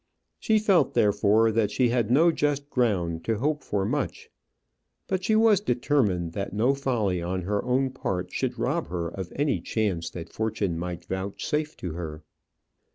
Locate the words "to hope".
3.25-3.63